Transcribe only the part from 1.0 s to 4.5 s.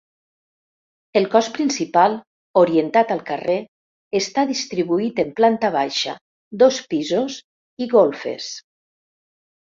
El cos principal, orientat al carrer, està